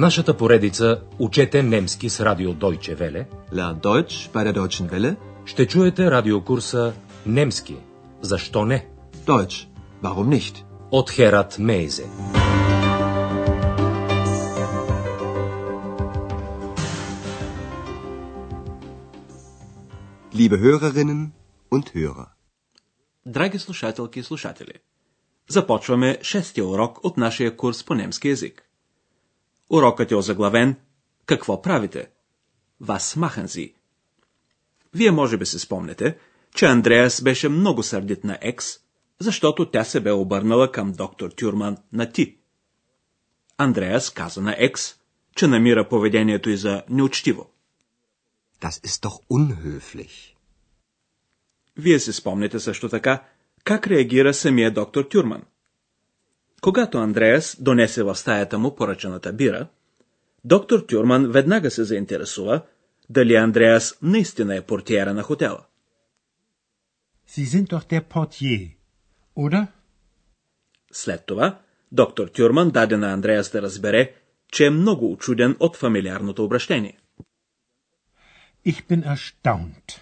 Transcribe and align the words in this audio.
нашата 0.00 0.36
поредица 0.36 1.00
Учете 1.18 1.62
немски 1.62 2.08
с 2.08 2.20
радио 2.20 2.50
Deutsche 2.50 2.96
Welle 2.96 3.26
Lern 3.52 3.80
Deutsch 3.80 4.30
bei 4.32 4.44
der 4.44 4.54
Deutschen 4.54 4.90
Welle. 4.90 5.16
ще 5.46 5.66
чуете 5.66 6.10
радиокурса 6.10 6.92
Немски. 7.26 7.76
Защо 8.22 8.64
не? 8.64 8.86
Deutsch. 9.26 9.68
Warum 10.02 10.28
nicht? 10.28 10.64
От 10.90 11.10
Херат 11.10 11.58
Мейзе. 11.58 12.06
Liebe 20.32 20.56
Hörerinnen 20.60 21.32
und 21.70 21.94
Hörer. 21.94 22.28
Драги 23.26 23.58
слушателки 23.58 24.18
и 24.18 24.22
слушатели, 24.22 24.74
започваме 25.48 26.18
шестия 26.22 26.64
урок 26.64 27.04
от 27.04 27.16
нашия 27.16 27.56
курс 27.56 27.84
по 27.84 27.94
немски 27.94 28.28
язик. 28.28 28.69
Урокът 29.70 30.10
е 30.10 30.14
озаглавен 30.14 30.76
Какво 31.26 31.62
правите? 31.62 32.10
Вас 32.80 33.16
маханзи. 33.16 33.74
Вие 34.94 35.10
може 35.10 35.36
би 35.36 35.46
се 35.46 35.58
спомнете, 35.58 36.18
че 36.54 36.66
Андреас 36.66 37.22
беше 37.22 37.48
много 37.48 37.82
сърдит 37.82 38.24
на 38.24 38.38
Екс, 38.40 38.78
защото 39.20 39.70
тя 39.70 39.84
се 39.84 40.00
бе 40.00 40.12
обърнала 40.12 40.72
към 40.72 40.92
доктор 40.92 41.30
Тюрман 41.30 41.76
на 41.92 42.12
ти. 42.12 42.36
Андреас 43.58 44.10
каза 44.10 44.40
на 44.40 44.54
Екс, 44.58 44.94
че 45.36 45.46
намира 45.46 45.88
поведението 45.88 46.50
й 46.50 46.56
за 46.56 46.82
неучтиво. 46.88 47.50
Das 48.60 48.86
ist 48.86 49.06
doch 49.06 49.20
unhöflich. 49.30 50.34
Вие 51.76 52.00
се 52.00 52.12
спомняте 52.12 52.60
също 52.60 52.88
така, 52.88 53.24
как 53.64 53.86
реагира 53.86 54.34
самия 54.34 54.70
доктор 54.70 55.04
Тюрман. 55.04 55.42
Когато 56.60 56.98
Андреас 56.98 57.56
донесе 57.60 58.02
в 58.02 58.16
стаята 58.16 58.58
му 58.58 58.74
поръчаната 58.74 59.32
бира, 59.32 59.66
доктор 60.44 60.80
Тюрман 60.80 61.30
веднага 61.30 61.70
се 61.70 61.84
заинтересува 61.84 62.62
дали 63.10 63.34
Андреас 63.34 63.98
наистина 64.02 64.56
е 64.56 64.60
портиера 64.60 65.14
на 65.14 65.22
хотела. 65.22 65.64
Sie 67.28 67.44
sind 67.44 67.66
doch 67.68 67.84
der 67.86 68.02
Portier, 68.02 68.70
oder? 69.36 69.66
След 70.92 71.26
това, 71.26 71.58
доктор 71.92 72.28
Тюрман 72.28 72.70
даде 72.70 72.96
на 72.96 73.12
Андреас 73.12 73.50
да 73.50 73.62
разбере, 73.62 74.14
че 74.52 74.66
е 74.66 74.70
много 74.70 75.12
очуден 75.12 75.56
от 75.60 75.76
фамилиарното 75.76 76.44
обращение. 76.44 76.98
Ich 78.66 78.86
bin 78.88 79.16
erstaunt. 79.16 80.00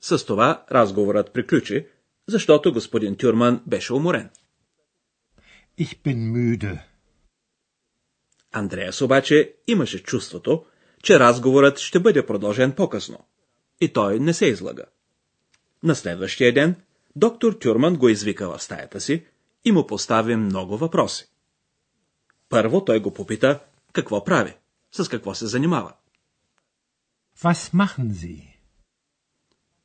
С 0.00 0.26
това 0.26 0.64
разговорът 0.72 1.32
приключи, 1.32 1.86
защото 2.28 2.72
господин 2.72 3.16
Тюрман 3.16 3.62
беше 3.66 3.94
уморен. 3.94 4.30
Ich 5.78 6.02
bin 6.04 6.32
müde. 6.32 6.78
Андреас 8.52 9.00
обаче 9.00 9.54
имаше 9.66 10.02
чувството, 10.02 10.64
че 11.02 11.20
разговорът 11.20 11.78
ще 11.78 12.00
бъде 12.00 12.26
продължен 12.26 12.72
по-късно. 12.72 13.18
И 13.80 13.92
той 13.92 14.20
не 14.20 14.34
се 14.34 14.46
излага. 14.46 14.84
На 15.82 15.94
следващия 15.94 16.54
ден 16.54 16.76
доктор 17.16 17.52
Тюрман 17.52 17.96
го 17.96 18.08
извика 18.08 18.48
в 18.48 18.62
стаята 18.62 19.00
си 19.00 19.24
и 19.64 19.72
му 19.72 19.86
постави 19.86 20.36
много 20.36 20.78
въпроси. 20.78 21.28
Първо 22.48 22.84
той 22.84 23.00
го 23.00 23.14
попита 23.14 23.60
какво 23.92 24.24
прави, 24.24 24.54
с 24.92 25.08
какво 25.08 25.34
се 25.34 25.46
занимава. 25.46 25.92
Was 27.38 27.74
machen 27.74 28.10
Sie? 28.10 28.52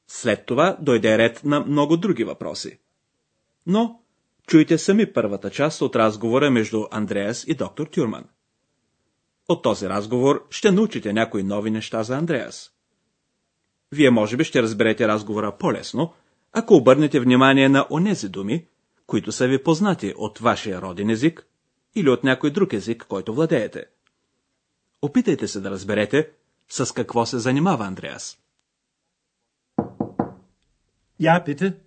След 0.08 0.46
това 0.46 0.78
дойде 0.82 1.18
ред 1.18 1.44
на 1.44 1.60
много 1.60 1.98
други 1.98 2.24
въпроси. 2.24 2.80
Но 3.66 4.02
чуйте 4.48 4.78
сами 4.78 5.14
първата 5.14 5.50
част 5.50 5.82
от 5.82 5.96
разговора 5.96 6.52
между 6.52 6.86
Андреас 6.92 7.44
и 7.48 7.56
доктор 7.56 7.88
Тюрман. 7.88 8.26
От 9.50 9.64
този 9.64 9.90
разговор 9.90 10.48
ще 10.50 10.72
научите 10.72 11.14
някои 11.14 11.44
нови 11.44 11.72
неща 11.72 12.04
за 12.04 12.18
Андреас. 12.18 12.72
Вие 13.92 14.10
може 14.10 14.38
би 14.38 14.44
ще 14.44 14.62
разберете 14.62 15.08
разговора 15.08 15.58
по-лесно, 15.58 16.14
ако 16.54 16.76
обърнете 16.76 17.20
внимание 17.20 17.70
на 17.70 17.88
онези 17.92 18.30
думи, 18.30 18.68
които 19.08 19.32
са 19.32 19.48
ви 19.48 19.64
познати 19.64 20.14
от 20.18 20.40
вашия 20.40 20.82
роден 20.82 21.10
език 21.10 21.48
или 21.96 22.10
от 22.10 22.24
някой 22.24 22.52
друг 22.52 22.74
език, 22.74 23.06
който 23.10 23.34
владеете. 23.34 23.86
Опитайте 25.02 25.48
се 25.48 25.60
да 25.60 25.72
разберете 25.72 26.30
с 26.70 26.94
какво 26.94 27.26
се 27.26 27.38
занимава 27.38 27.86
Андреас. 27.86 28.38
Ja, 31.20 31.44
bitte. 31.46 31.87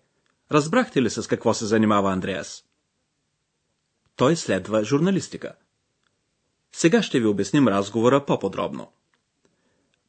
разбрахте 0.51 1.01
ли 1.01 1.09
с 1.09 1.27
какво 1.27 1.53
се 1.53 1.65
занимава 1.65 2.11
Андреас? 2.11 2.63
Той 4.15 4.35
следва 4.35 4.83
журналистика. 4.83 5.55
Сега 6.71 7.03
ще 7.03 7.19
ви 7.19 7.25
обясним 7.25 7.67
разговора 7.67 8.25
по-подробно. 8.25 8.91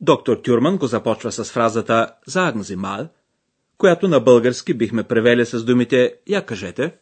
Доктор 0.01 0.37
Тюрман 0.37 0.79
го 0.79 0.87
започва 0.87 1.33
с 1.33 1.45
фразата 1.45 2.15
«Sagen 2.29 2.61
Sie 2.61 2.77
mal», 2.77 3.09
която 3.79 4.09
на 4.09 4.21
български 4.21 4.75
бихме 4.75 5.03
превели 5.03 5.47
с 5.47 5.65
думите 5.65 6.15
«Я 6.27 6.47
кажете», 6.47 6.99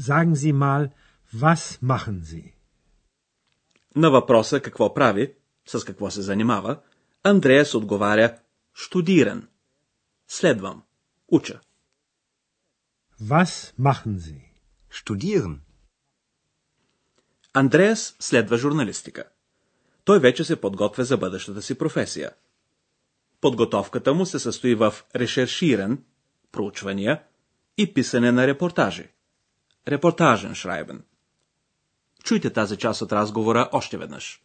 Sagen 0.00 0.32
Sie 0.34 0.52
mal, 0.52 0.90
was 1.34 1.82
machen 1.82 2.20
Sie? 2.20 2.52
на 3.96 4.10
въпроса 4.10 4.60
какво 4.60 4.94
прави, 4.94 5.34
с 5.66 5.84
какво 5.84 6.10
се 6.10 6.22
занимава, 6.22 6.80
Андреас 7.22 7.74
отговаря 7.74 8.38
«Штудиран». 8.74 9.48
Следвам. 10.28 10.82
Уча. 11.28 11.60
Was 13.30 13.72
machen 13.78 14.18
Sie? 14.18 14.42
Studieren. 14.90 15.60
Андреас 17.52 18.16
следва 18.20 18.58
журналистика. 18.58 19.24
Той 20.04 20.20
вече 20.20 20.44
се 20.44 20.60
подготвя 20.60 21.04
за 21.04 21.16
бъдещата 21.16 21.62
си 21.62 21.78
професия. 21.78 22.30
Подготовката 23.40 24.14
му 24.14 24.26
се 24.26 24.38
състои 24.38 24.74
в 24.74 24.94
решерширан, 25.16 26.04
проучвания 26.52 27.22
и 27.78 27.94
писане 27.94 28.32
на 28.32 28.46
репортажи. 28.46 29.08
Репортажен 29.88 30.54
шрайбен. 30.54 31.04
Чуйте 32.24 32.52
тази 32.52 32.76
част 32.76 33.02
от 33.02 33.12
разговора 33.12 33.68
още 33.72 33.98
веднъж. 33.98 34.42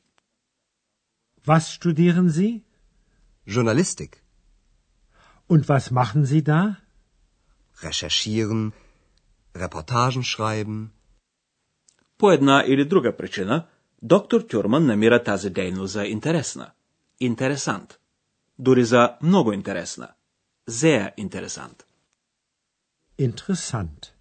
Was 1.46 1.80
studieren 1.80 2.28
Sie? 2.28 2.62
Journalistik. 3.48 4.24
Und 5.50 5.66
was 5.66 5.92
machen 5.92 6.26
Sie 6.26 6.42
da? 6.42 6.87
Recherchieren. 7.82 8.72
Reportagen 9.56 10.24
schreiben. 10.24 10.88
По 12.18 12.32
една 12.32 12.64
или 12.68 12.86
друга 12.86 13.18
причина, 13.18 13.68
доктор 14.02 14.42
Тюрман 14.42 14.86
намира 14.86 15.24
тази 15.24 15.50
дейност 15.50 15.94
за 15.94 16.06
интересна. 16.06 16.72
Интересант. 17.20 18.00
Дори 18.60 18.86
за 18.86 19.16
много 19.22 19.54
интересна. 19.54 20.08
Sehr 20.70 21.14
интересант. 21.18 21.86
Interessant. 23.20 24.12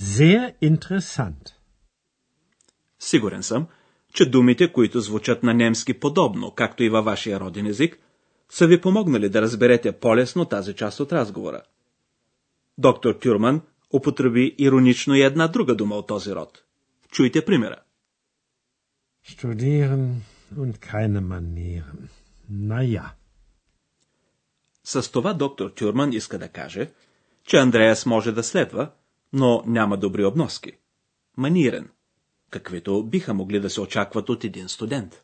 Sehr 0.00 0.54
interessant. 0.62 1.52
Сигурен 2.98 3.42
съм, 3.42 3.66
че 4.14 4.30
думите, 4.30 4.72
които 4.72 5.00
звучат 5.00 5.42
на 5.42 5.54
немски 5.54 6.00
подобно, 6.00 6.50
както 6.50 6.82
и 6.82 6.88
във 6.88 7.04
вашия 7.04 7.40
роден 7.40 7.66
език, 7.66 7.98
са 8.48 8.66
ви 8.66 8.80
помогнали 8.80 9.28
да 9.28 9.42
разберете 9.42 9.92
по-лесно 9.92 10.44
тази 10.44 10.74
част 10.74 11.00
от 11.00 11.12
разговора. 11.12 11.62
Доктор 12.78 13.14
Тюрман 13.14 13.62
употреби 13.94 14.54
иронично 14.58 15.14
и 15.14 15.22
една 15.22 15.48
друга 15.48 15.74
дума 15.74 15.94
от 15.94 16.06
този 16.06 16.34
род. 16.34 16.64
Чуйте 17.10 17.44
примера. 17.44 17.76
Studieren 19.26 20.22
und 20.56 20.78
keine 20.78 21.20
Manieren. 21.20 22.08
Naja. 22.50 23.04
С 24.84 25.12
това 25.12 25.34
доктор 25.34 25.70
Тюрман 25.70 26.12
иска 26.12 26.38
да 26.38 26.48
каже, 26.48 26.90
че 27.44 27.56
Андреас 27.56 28.06
може 28.06 28.32
да 28.32 28.42
следва, 28.42 28.90
но 29.32 29.62
няма 29.66 29.96
добри 29.96 30.24
обноски. 30.24 30.72
Манирен, 31.36 31.90
каквито 32.50 33.04
биха 33.04 33.34
могли 33.34 33.60
да 33.60 33.70
се 33.70 33.80
очакват 33.80 34.28
от 34.28 34.44
един 34.44 34.68
студент. 34.68 35.22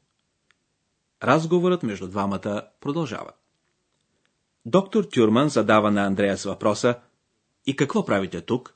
Разговорът 1.23 1.83
между 1.83 2.09
двамата 2.09 2.69
продължава. 2.81 3.33
Доктор 4.67 5.05
Тюрман 5.05 5.49
задава 5.49 5.91
на 5.91 6.07
Андреас 6.07 6.45
въпроса 6.45 6.95
И 7.67 7.77
какво 7.77 8.05
правите 8.05 8.41
тук? 8.41 8.75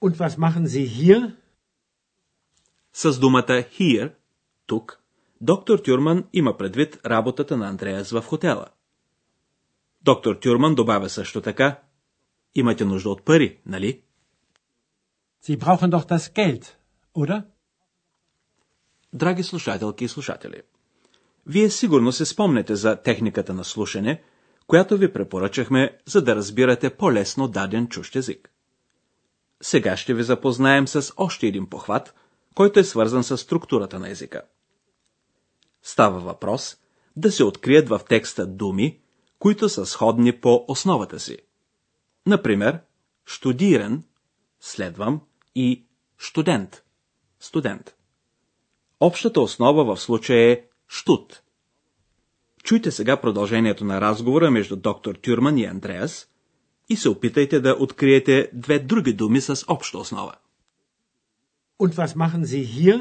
Und 0.00 0.16
was 0.16 0.38
machen 0.38 0.66
Sie 0.66 0.86
hier? 0.86 1.36
С 2.92 3.18
думата 3.18 3.64
here, 3.78 4.12
тук, 4.66 5.00
доктор 5.40 5.78
Тюрман 5.78 6.24
има 6.32 6.56
предвид 6.56 7.00
работата 7.06 7.56
на 7.56 7.68
Андреас 7.68 8.10
в 8.10 8.22
хотела. 8.22 8.66
Доктор 10.02 10.34
Тюрман 10.34 10.74
добавя 10.74 11.08
също 11.08 11.40
така, 11.40 11.80
имате 12.54 12.84
нужда 12.84 13.10
от 13.10 13.24
пари, 13.24 13.58
нали? 13.66 14.02
Sie 15.44 15.56
brauchen 15.56 15.90
doch 15.90 16.06
das 16.08 16.34
Geld, 16.34 16.74
oder? 17.14 17.44
Драги 19.12 19.42
слушателки 19.42 20.04
и 20.04 20.08
слушатели, 20.08 20.62
вие 21.46 21.70
сигурно 21.70 22.12
се 22.12 22.24
спомнете 22.24 22.76
за 22.76 22.96
техниката 22.96 23.54
на 23.54 23.64
слушане, 23.64 24.22
която 24.68 24.96
ви 24.96 25.12
препоръчахме, 25.12 25.98
за 26.06 26.22
да 26.22 26.36
разбирате 26.36 26.90
по-лесно 26.90 27.48
даден 27.48 27.88
чущ 27.88 28.16
език. 28.16 28.50
Сега 29.62 29.96
ще 29.96 30.14
ви 30.14 30.22
запознаем 30.22 30.88
с 30.88 31.12
още 31.16 31.46
един 31.46 31.70
похват, 31.70 32.14
който 32.54 32.80
е 32.80 32.84
свързан 32.84 33.24
с 33.24 33.38
структурата 33.38 33.98
на 33.98 34.10
езика. 34.10 34.42
Става 35.82 36.20
въпрос 36.20 36.76
да 37.16 37.32
се 37.32 37.44
открият 37.44 37.88
в 37.88 38.00
текста 38.08 38.46
думи, 38.46 39.00
които 39.38 39.68
са 39.68 39.86
сходни 39.86 40.40
по 40.40 40.64
основата 40.68 41.20
си. 41.20 41.38
Например, 42.26 42.80
штудиран, 43.26 44.02
следвам, 44.60 45.20
и 45.54 45.86
студент, 46.18 46.82
студент. 47.40 47.94
Общата 49.00 49.40
основа 49.40 49.84
в 49.84 50.00
случая 50.00 50.50
е 50.50 50.62
штут. 50.88 51.42
Чуйте 52.63 52.91
сега 52.91 53.21
продължението 53.21 53.85
на 53.85 54.01
разговора 54.01 54.51
между 54.51 54.75
доктор 54.75 55.15
Тюрман 55.15 55.57
и 55.57 55.65
Андреас 55.65 56.27
и 56.89 56.95
се 56.95 57.09
опитайте 57.09 57.59
да 57.59 57.75
откриете 57.79 58.49
две 58.53 58.79
други 58.79 59.13
думи 59.13 59.41
с 59.41 59.65
обща 59.67 59.97
основа. 59.97 60.33
Und 61.79 61.95
was 61.95 62.15
machen 62.15 62.43
Sie 62.45 62.63
hier? 62.63 62.97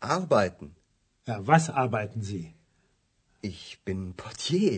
Arbeiten. 0.00 0.68
Ja, 1.28 1.36
was 1.52 1.64
arbeiten 1.70 2.20
Sie? 2.30 2.46
Ich 3.52 3.64
bin 3.86 4.00
Portier. 4.22 4.74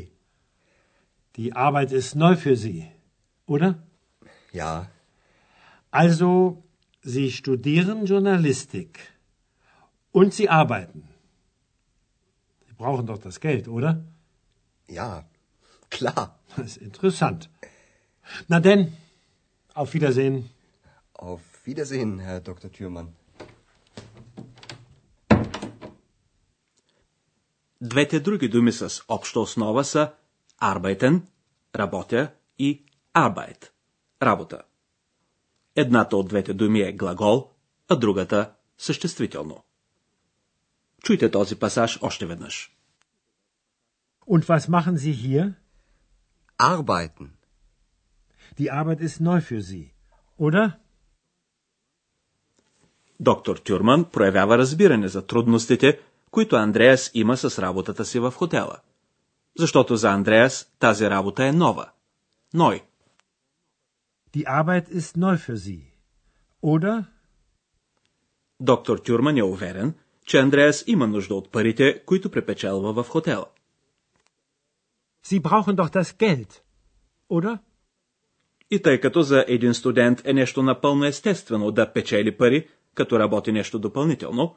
Die 1.36 1.52
Arbeit 1.66 1.90
ist 2.00 2.14
neu 2.24 2.34
für 2.44 2.56
Sie, 2.64 2.80
oder? 3.46 3.68
Ja. 4.60 4.72
Also, 5.90 6.30
Sie 7.12 7.28
studieren 7.40 7.98
Journalistik. 8.12 8.92
Und 10.18 10.28
Sie 10.38 10.48
arbeiten. 10.48 11.02
Brauchen 12.81 13.05
doch 13.05 13.21
das 13.27 13.39
Geld, 13.39 13.67
oder? 13.67 13.91
Ja. 14.87 15.09
Klar. 15.95 16.25
Das 16.55 16.65
ist 16.71 16.77
interessant. 16.77 17.41
Na 18.47 18.59
denn, 18.59 18.81
auf 19.81 19.93
Wiedersehen. 19.93 20.49
Auf 21.13 21.41
Wiedersehen, 21.67 22.11
Herr 22.19 22.39
Dr. 22.49 22.69
Thürmann. 22.71 23.09
Двете 27.81 28.19
други 28.19 28.47
думи 28.47 28.71
с 28.71 29.03
обща 29.07 29.39
основа 29.39 29.83
са 29.83 30.13
arbeiten, 30.61 31.21
работя 31.75 32.31
и 32.59 32.85
arbeit, 33.13 33.71
работа. 34.21 34.61
Едната 35.75 36.17
от 36.17 36.27
двете 36.27 36.53
думи 36.53 36.81
е 36.81 36.93
глагол, 36.93 37.49
а 37.87 37.95
другата– 37.95 38.53
съществително. 38.77 39.63
Чуйте 41.03 41.31
този 41.31 41.59
пасаж 41.59 41.99
още 42.01 42.25
веднъж. 42.25 42.75
Und 44.27 44.45
was 44.45 44.69
machen 44.69 44.95
Sie 44.97 45.13
hier? 45.13 45.53
Arbeiten. 46.57 47.27
Die 48.59 48.69
Arbeit 48.71 49.01
ist 49.01 49.19
neu 49.19 49.41
für 49.41 49.61
Sie, 49.61 49.91
oder? 50.39 50.71
Доктор 53.19 53.57
Тюрман 53.57 54.05
проявява 54.05 54.57
разбиране 54.57 55.07
за 55.07 55.27
трудностите, 55.27 55.99
които 56.31 56.55
Андреас 56.55 57.11
има 57.13 57.37
с 57.37 57.59
работата 57.61 58.05
си 58.05 58.19
в 58.19 58.31
хотела. 58.31 58.77
Защото 59.57 59.95
за 59.95 60.11
Андреас 60.11 60.71
тази 60.79 61.09
работа 61.09 61.45
е 61.45 61.51
нова. 61.51 61.89
Ной. 62.53 62.83
Die 64.33 64.45
Arbeit 64.45 64.89
ist 64.89 65.17
neu 65.17 65.37
für 65.37 65.55
Sie, 65.55 65.83
oder? 66.63 67.05
Доктор 68.59 68.97
Тюрман 68.97 69.37
е 69.37 69.43
уверен, 69.43 69.93
че 70.25 70.37
Андреас 70.37 70.83
има 70.87 71.07
нужда 71.07 71.35
от 71.35 71.51
парите, 71.51 72.03
които 72.05 72.31
препечелва 72.31 73.03
в 73.03 73.09
хотела. 73.09 73.45
Sie 75.25 75.41
brauchen 75.41 75.75
doch 75.75 75.89
das 75.89 76.09
Geld, 76.19 76.61
oder? 77.29 77.59
И 78.71 78.81
тъй 78.81 78.99
като 78.99 79.21
за 79.21 79.45
един 79.47 79.73
студент 79.73 80.21
е 80.25 80.33
нещо 80.33 80.63
напълно 80.63 81.05
естествено 81.05 81.71
да 81.71 81.93
печели 81.93 82.37
пари, 82.37 82.69
като 82.95 83.19
работи 83.19 83.51
нещо 83.51 83.79
допълнително, 83.79 84.55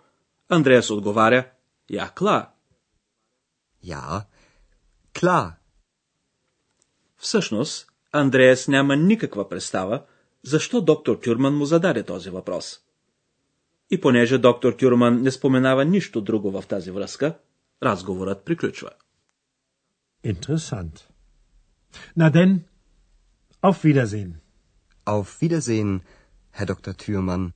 Андреас 0.49 0.91
отговаря 0.91 1.51
«Я, 1.91 2.11
кла». 2.15 2.51
Ja. 3.85 4.25
Klar. 5.15 5.53
Всъщност, 7.17 7.89
Андреас 8.13 8.69
няма 8.69 8.97
никаква 8.97 9.49
представа, 9.49 10.03
защо 10.43 10.81
доктор 10.81 11.17
Тюрман 11.17 11.57
му 11.57 11.65
зададе 11.65 12.03
този 12.03 12.31
въпрос. 12.31 12.81
И 13.95 14.01
понеже 14.01 14.39
доктор 14.39 14.73
Тюрман 14.73 15.23
не 15.23 15.31
споменава 15.31 15.85
нищо 15.85 16.21
друго 16.21 16.51
в 16.51 16.67
тази 16.67 16.91
връзка, 16.91 17.39
разговорът 17.83 18.45
приключва. 18.45 18.91
Interessant. 20.25 20.95
Na 22.19 22.31
denn, 22.31 22.61
auf 23.63 23.85
Wiedersehen. 23.85 24.33
Auf 25.07 25.27
Wiedersehen, 25.43 26.01
Herr 26.57 26.67
Dr. 26.67 26.93
Thürmann. 27.03 27.51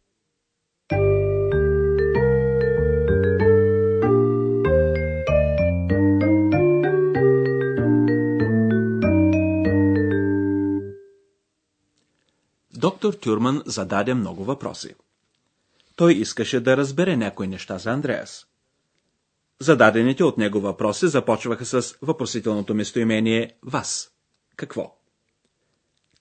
Доктор 12.76 13.14
Тюрман 13.14 13.62
зададе 13.66 14.14
много 14.14 14.44
въпроси. 14.44 14.94
Той 15.98 16.14
искаше 16.14 16.60
да 16.60 16.76
разбере 16.76 17.16
някои 17.16 17.46
неща 17.46 17.78
за 17.78 17.90
Андреас. 17.92 18.46
Зададените 19.60 20.24
от 20.24 20.38
него 20.38 20.60
въпроси 20.60 21.08
започваха 21.08 21.66
с 21.66 21.94
въпросителното 22.02 22.74
местоимение 22.74 23.58
«вас». 23.62 24.10
Какво? 24.56 24.98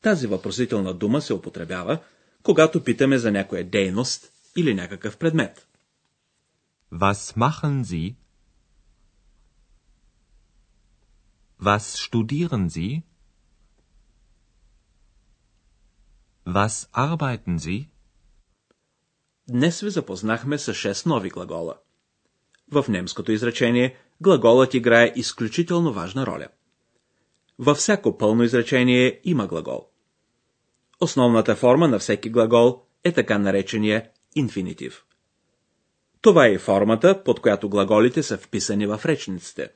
Тази 0.02 0.28
въпросителна 0.28 0.94
дума 0.94 1.22
се 1.22 1.34
употребява, 1.34 2.00
когато 2.44 2.84
питаме 2.84 3.18
за 3.18 3.32
някоя 3.32 3.64
дейност 3.64 4.32
или 4.56 4.74
някакъв 4.74 5.18
предмет. 5.18 5.68
Was 6.94 7.38
machen 7.38 7.84
Sie? 7.84 8.16
Was 11.62 12.10
studieren 12.10 12.68
Sie? 12.70 13.02
Was 16.48 16.90
arbeiten 16.94 17.58
Sie? 17.58 17.88
Днес 19.50 19.82
ви 19.82 19.90
запознахме 19.90 20.58
с 20.58 20.74
6 20.74 21.06
нови 21.06 21.30
глагола. 21.30 21.76
В 22.72 22.86
немското 22.90 23.32
изречение 23.32 23.96
глаголът 24.22 24.74
играе 24.74 25.14
изключително 25.16 25.94
важна 25.94 26.26
роля. 26.26 26.48
Във 27.60 27.78
всяко 27.78 28.18
пълно 28.18 28.44
изречение 28.44 29.22
има 29.24 29.48
глагол. 29.48 29.88
Основната 31.00 31.56
форма 31.56 31.88
на 31.88 32.00
всеки 32.00 32.30
глагол 32.30 32.84
е 33.04 33.12
така 33.12 33.38
наречения 33.38 34.10
инфинитив. 34.36 35.06
Това 36.22 36.48
е 36.48 36.52
и 36.52 36.58
формата, 36.58 37.24
под 37.24 37.40
която 37.40 37.70
глаголите 37.70 38.24
са 38.24 38.38
вписани 38.38 38.88
в 38.88 39.02
речниците. 39.06 39.70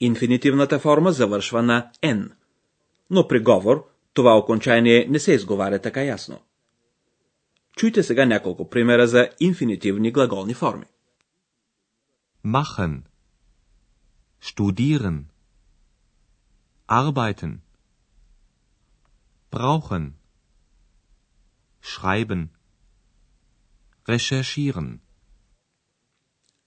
Инфинитивната 0.00 0.78
форма 0.78 1.12
завършва 1.12 1.62
на 1.62 1.90
N, 2.02 2.30
но 3.10 3.28
при 3.28 3.40
говор 3.40 3.84
това 4.14 4.38
окончание 4.38 5.06
не 5.08 5.18
се 5.18 5.32
изговаря 5.32 5.78
така 5.78 6.02
ясно. 6.02 6.40
Чуйте 7.76 8.02
сега 8.02 8.26
няколко 8.26 8.70
примера 8.70 9.06
за 9.06 9.28
инфинитивни 9.40 10.12
глаголни 10.12 10.54
форми. 10.54 10.84
Machen. 12.44 13.02
Studieren. 14.42 15.24
Arbeiten. 16.88 17.58
Brauchen. 19.52 20.12
Schreiben. 21.82 22.48
Recherchieren. 24.08 24.98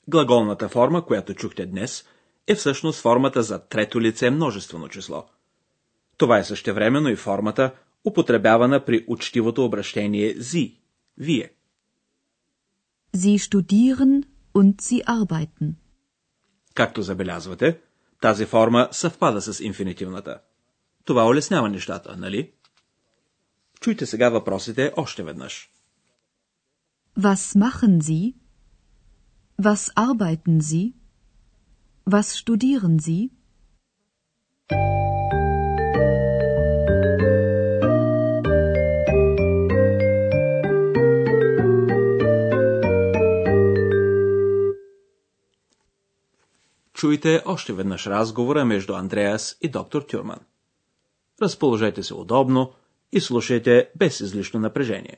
Глаголната 0.08 0.70
форма, 0.70 1.06
която 1.06 1.34
чухте 1.34 1.66
днес, 1.66 2.06
е 2.48 2.56
всъщност 2.56 3.01
формата 3.01 3.44
за 3.44 3.68
трето 3.68 4.01
лице 4.01 4.30
множествено 4.30 4.89
число. 4.89 5.30
Това 6.18 6.38
е 6.38 6.44
същевременно 6.44 7.10
и 7.10 7.16
формата, 7.16 7.75
употребявана 8.06 8.86
при 8.86 9.06
учтивото 9.08 9.66
обращение 9.66 10.34
«зи»– 10.38 10.75
«вие». 11.19 11.49
Sie 13.15 13.38
studieren 13.39 14.23
und 14.53 14.81
sie 14.81 15.03
arbeiten. 15.05 15.75
Както 16.73 17.01
забелязвате, 17.01 17.79
тази 18.21 18.45
форма 18.45 18.88
съвпада 18.91 19.41
с 19.41 19.59
инфинитивната. 19.59 20.41
Това 21.05 21.27
улеснява 21.27 21.69
нещата, 21.69 22.17
нали? 22.17 22.51
Чуйте 23.81 24.05
сега 24.05 24.29
въпросите 24.29 24.93
още 24.97 25.23
веднъж. 25.23 25.69
Was 27.17 27.57
machen 27.57 27.99
Sie? 28.01 28.35
Was 29.61 29.93
arbeiten 29.93 30.59
Sie? 30.59 30.93
Was 32.09 32.27
studieren 32.43 32.97
Sie? 32.99 33.29
Чуйте 47.00 47.41
още 47.46 47.74
веднъж 47.74 48.08
разговора 48.08 48.65
между 48.65 48.94
Андреас 48.94 49.58
и 49.62 49.70
доктор 49.70 50.01
Тюрман. 50.01 50.39
Разположете 51.41 52.03
се 52.03 52.13
удобно 52.13 52.72
и 53.12 53.22
слушайте 53.22 53.89
без 53.96 54.20
излишно 54.20 54.60
напрежение. 54.60 55.18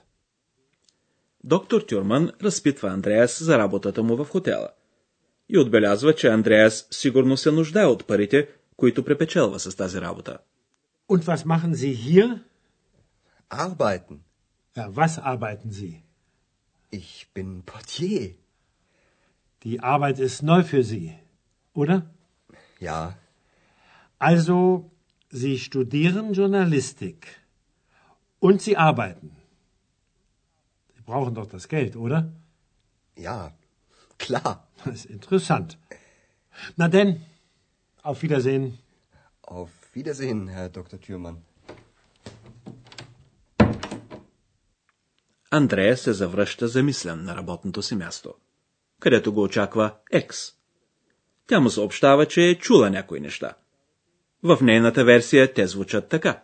Доктор 1.43 1.81
Тюрман 1.81 2.31
разпитва 2.43 2.89
Андреас 2.89 3.43
за 3.43 3.57
работата 3.57 4.03
му 4.03 4.15
в 4.15 4.25
хотела 4.25 4.69
и 5.49 5.57
отбелязва, 5.57 6.15
че 6.15 6.27
Андреас 6.27 6.87
сигурно 6.91 7.37
се 7.37 7.51
нуждае 7.51 7.85
от 7.85 8.07
парите, 8.07 8.49
които 8.77 9.05
препечелва 9.05 9.59
с 9.59 9.75
тази 9.75 10.01
работа. 10.01 10.37
Und 11.09 11.23
was 11.23 11.45
machen 11.45 11.73
Sie 11.73 11.93
hier? 11.93 12.43
Arbeiten. 13.49 14.17
Ja, 14.77 14.85
was 14.95 15.13
arbeiten 15.17 15.71
Sie? 15.71 15.95
Ich 16.91 17.27
bin 17.35 17.49
Portier. 17.71 18.23
Die 19.63 19.79
Arbeit 19.93 20.17
ist 20.27 20.41
neu 20.51 20.61
für 20.71 20.83
Sie, 20.91 21.07
oder? 21.75 21.97
Ja, 22.81 23.01
Also, 24.21 24.91
Sie 25.31 25.57
studieren 25.57 26.33
Journalistik. 26.33 27.19
Und 28.39 28.61
Sie 28.61 28.77
arbeiten. 28.77 29.31
Brauchen 31.11 31.33
doch 31.39 31.49
das 31.55 31.65
Geld, 31.75 31.93
oder? 32.05 32.19
ja, 33.27 33.53
klar. 34.17 34.67
Das 34.83 34.93
ist 34.95 35.05
interessant. 35.05 35.77
Na 36.77 36.87
denn, 36.87 37.09
auf 38.03 38.21
Wiedersehen. 38.23 38.77
Auf 39.41 39.69
Wiedersehen, 39.93 40.47
Herr 40.47 40.69
Dr. 40.69 40.97
Thürmann. 41.05 41.37
Андрея 45.51 45.97
се 45.97 46.13
завръща 46.13 46.67
замислен 46.67 47.23
на 47.23 47.35
работното 47.35 47.81
си 47.81 47.95
място, 47.95 48.33
където 48.99 49.33
го 49.33 49.43
очаква 49.43 49.95
Екс. 50.11 50.53
Тя 51.47 51.59
му 51.59 51.69
съобщава, 51.69 52.25
че 52.25 52.41
е 52.49 52.57
чула 52.57 52.89
някои 52.89 53.19
неща. 53.19 53.53
В 54.43 54.57
нейната 54.61 55.05
версия 55.05 55.53
те 55.53 55.67
звучат 55.67 56.09
така. 56.09 56.43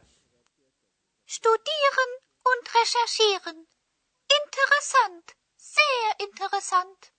Studieren 1.28 2.12
und 2.50 2.64
recherchieren. 2.78 3.77
Interessant. 4.40 5.26
Sehr 5.58 6.08
interessant. 6.28 7.12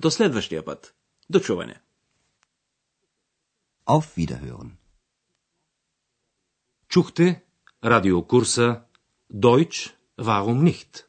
До 0.00 0.10
следващия 0.10 0.64
път. 0.64 0.94
До 1.30 1.40
чуване. 1.40 1.80
Auf 3.86 4.16
Wiederhören. 4.16 4.70
Чухте 6.88 7.42
радиокурса 7.84 8.82
Deutsch 9.34 9.94
Warum 10.20 10.62
nicht? 10.62 11.04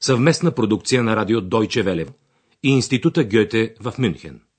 Съвместна 0.00 0.54
продукция 0.54 1.02
на 1.02 1.16
радио 1.16 1.40
Deutsche 1.40 1.84
Welle 1.84 2.12
и 2.62 2.68
Института 2.68 3.24
Гьоте 3.24 3.74
в 3.80 3.94
Мюнхен. 3.98 4.49